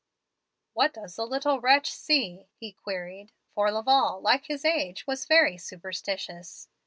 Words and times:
"'What 0.73 0.95
does 0.95 1.15
the 1.15 1.27
little 1.27 1.61
wretch 1.61 1.91
see?' 1.93 2.47
he 2.55 2.71
queried, 2.71 3.31
for 3.53 3.71
Laval, 3.71 4.19
like 4.19 4.45
his 4.47 4.65
age, 4.65 5.05
was 5.05 5.25
very 5.25 5.59
superstitious. 5.59 6.67